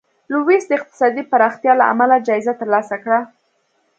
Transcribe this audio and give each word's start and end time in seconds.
لویس 0.31 0.63
د 0.67 0.71
اقتصادي 0.79 1.23
پراختیا 1.31 1.73
له 1.79 1.85
امله 1.93 2.17
جایزه 2.27 2.53
ترلاسه 2.61 2.95
کړه. 3.03 3.19